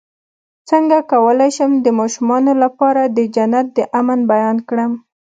څنګه 0.69 0.97
کولی 1.11 1.49
شم 1.57 1.71
د 1.85 1.87
ماشومانو 1.99 2.53
لپاره 2.63 3.01
د 3.17 3.19
جنت 3.35 3.67
د 3.77 3.79
امن 3.99 4.19
بیان 4.31 4.57
کړم 4.69 4.91